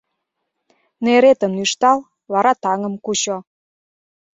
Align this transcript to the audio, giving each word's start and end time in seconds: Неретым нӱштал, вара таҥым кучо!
Неретым 1.03 1.51
нӱштал, 1.57 1.99
вара 2.31 2.53
таҥым 2.63 2.95
кучо! 3.05 3.37